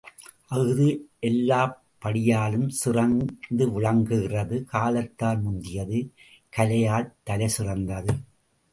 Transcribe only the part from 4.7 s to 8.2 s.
காலத்தால் முந்தியது கலையால் தலைசிறந்தது.